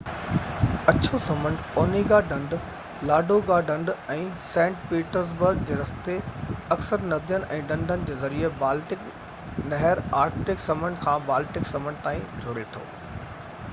[0.91, 2.53] اڇو سمنڊ– اونيگا ڍنڍ،
[3.09, 6.15] لاڊوگا ڍنڍ ۽ سينٽ پيٽرزبرگ جي رستي،
[6.77, 9.03] اڪثر ندين ۽ ڍنڍن جي ذريعي بالٽڪ
[9.75, 12.87] نهر آرڪٽڪ سمنڊ کي بالٽڪ سمنڊ سان جوڙي ٿي